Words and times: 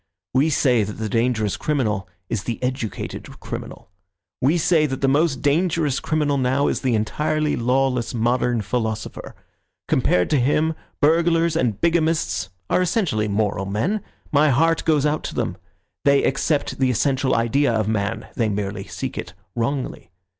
We 0.33 0.49
say 0.49 0.83
that 0.83 0.93
the 0.93 1.07
dangerous 1.07 1.57
criminal 1.57 2.09
is 2.27 2.45
the 2.45 2.57
educated 2.63 3.39
criminal. 3.39 3.91
We 4.41 4.57
say 4.57 4.87
that 4.87 5.01
the 5.01 5.07
most 5.07 5.43
dangerous 5.43 5.99
criminal 5.99 6.39
now 6.39 6.67
is 6.69 6.81
the 6.81 6.95
entirely 6.95 7.55
lawless 7.55 8.11
modern 8.11 8.63
philosopher. 8.63 9.35
Compared 9.87 10.27
to 10.31 10.39
him, 10.39 10.73
burglars 11.01 11.55
and 11.55 11.79
bigamists 11.79 12.49
are 12.67 12.81
essentially 12.81 13.27
moral 13.27 13.67
men; 13.67 14.01
my 14.31 14.49
heart 14.49 14.83
goes 14.85 15.05
out 15.05 15.23
to 15.25 15.35
them. 15.35 15.55
They 16.03 16.23
accept 16.23 16.79
the 16.79 16.89
essential 16.89 17.35
ideal 17.35 17.75
of 17.75 17.87
man; 17.87 18.25
they 18.33 18.49
merely 18.49 18.85
seek 18.85 19.19
it 19.19 19.35
wrongly. 19.53 20.09